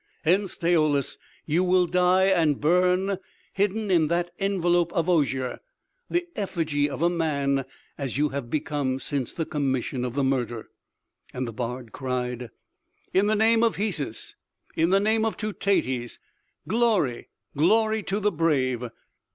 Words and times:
Hence, 0.23 0.57
Daoulas, 0.57 1.19
you 1.45 1.63
will 1.63 1.85
die 1.85 2.23
and 2.25 2.59
burn 2.59 3.19
hidden 3.53 3.91
in 3.91 4.07
that 4.07 4.31
envelop 4.39 4.91
of 4.93 5.07
osier, 5.07 5.59
the 6.09 6.25
effigy 6.35 6.89
of 6.89 7.03
a 7.03 7.07
man, 7.11 7.65
as 7.99 8.17
you 8.17 8.29
have 8.29 8.49
become 8.49 8.97
since 8.97 9.31
the 9.31 9.45
commission 9.45 10.03
of 10.03 10.15
the 10.15 10.23
murder." 10.23 10.69
And 11.35 11.47
the 11.47 11.53
bard 11.53 11.91
cried: 11.91 12.49
"In 13.13 13.27
the 13.27 13.35
name 13.35 13.63
of 13.63 13.75
Hesus! 13.75 14.33
In 14.75 14.89
the 14.89 14.99
name 14.99 15.23
of 15.23 15.37
Teutates! 15.37 16.17
Glory, 16.67 17.27
glory 17.55 18.01
to 18.01 18.19
the 18.19 18.31
brave! 18.31 18.85